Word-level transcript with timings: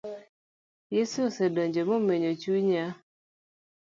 Yesu 0.95 1.15
osedonjo 1.27 1.79
momenyo 1.89 2.31
chunya 2.41 2.85